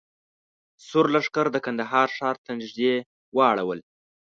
سور 0.87 1.05
لښکر 1.13 1.47
د 1.51 1.57
کندهار 1.65 2.09
ښار 2.17 2.35
ته 2.43 2.51
نږدې 2.59 2.93
واړول. 3.37 3.79